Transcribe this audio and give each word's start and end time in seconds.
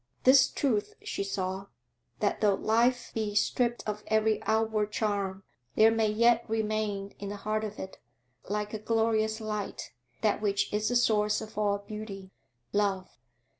This 0.23 0.47
truth 0.49 0.95
she 1.03 1.23
saw: 1.23 1.67
that 2.21 2.41
though 2.41 2.55
life 2.55 3.11
be 3.13 3.35
stripped 3.35 3.87
of 3.87 4.03
every 4.07 4.41
outward 4.45 4.91
charm 4.91 5.43
there 5.75 5.91
may 5.91 6.09
yet 6.09 6.43
remain 6.49 7.13
in 7.19 7.29
the 7.29 7.35
heart 7.35 7.63
of 7.63 7.77
it, 7.77 7.99
like 8.49 8.73
a 8.73 8.79
glorious 8.79 9.39
light, 9.39 9.93
that 10.21 10.41
which 10.41 10.73
is 10.73 10.89
the 10.89 10.95
source 10.95 11.39
of 11.39 11.55
all 11.55 11.77
beauty 11.77 12.31
Love. 12.73 13.11